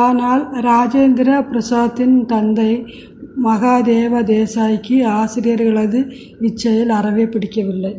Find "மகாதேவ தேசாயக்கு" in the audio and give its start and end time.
3.44-5.06